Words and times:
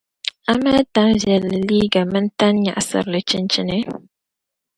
a 0.49 0.51
mali 0.61 0.83
tan'viɛlli 0.95 1.57
liiga 1.69 2.01
mini 2.11 2.29
tan' 2.39 2.59
nyɛlsirili 2.63 3.19
chinchina. 3.29 3.77